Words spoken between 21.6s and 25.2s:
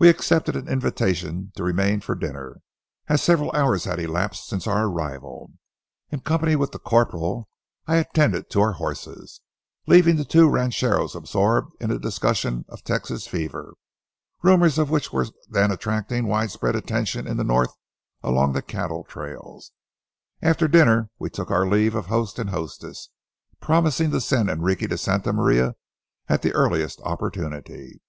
leave of host and hostess, promising to send Enrique to